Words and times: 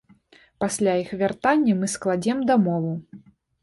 Пасля 0.63 0.95
іх 1.03 1.13
вяртання 1.21 1.79
мы 1.83 1.93
складзем 1.97 2.45
дамову. 2.53 2.93